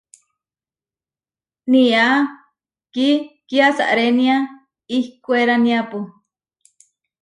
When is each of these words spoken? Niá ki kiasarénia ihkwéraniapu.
Niá 1.71 2.07
ki 2.93 3.07
kiasarénia 3.47 4.35
ihkwéraniapu. 4.95 5.99